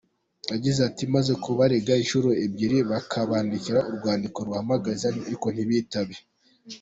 Yagize 0.51 0.79
ati“Maze 0.89 1.33
kubarega 1.43 1.91
inshuro 2.01 2.29
ebyiri 2.45 2.77
bakabandikira 2.91 3.79
urwandiko 3.89 4.37
rubahamagaza 4.45 5.05
ariko 5.31 5.47
ntibitabe. 5.55 6.15